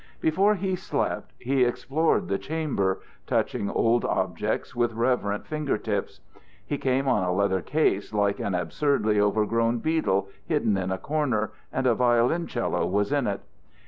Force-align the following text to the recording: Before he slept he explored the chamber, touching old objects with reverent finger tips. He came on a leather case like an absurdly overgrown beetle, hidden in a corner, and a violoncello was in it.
Before 0.19 0.55
he 0.55 0.75
slept 0.75 1.31
he 1.37 1.63
explored 1.63 2.27
the 2.27 2.39
chamber, 2.39 3.01
touching 3.27 3.69
old 3.69 4.03
objects 4.03 4.75
with 4.75 4.93
reverent 4.95 5.45
finger 5.45 5.77
tips. 5.77 6.21
He 6.65 6.79
came 6.79 7.07
on 7.07 7.21
a 7.23 7.31
leather 7.31 7.61
case 7.61 8.11
like 8.11 8.39
an 8.39 8.55
absurdly 8.55 9.19
overgrown 9.21 9.77
beetle, 9.77 10.27
hidden 10.47 10.75
in 10.75 10.91
a 10.91 10.97
corner, 10.97 11.51
and 11.71 11.85
a 11.85 11.93
violoncello 11.93 12.83
was 12.87 13.11
in 13.11 13.27
it. 13.27 13.41